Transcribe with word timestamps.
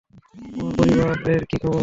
তোমার 0.51 0.73
পরিবারের 0.77 1.41
কি 1.49 1.57
খবর? 1.63 1.79